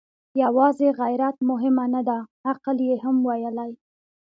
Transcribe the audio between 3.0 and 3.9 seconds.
هم ويلی.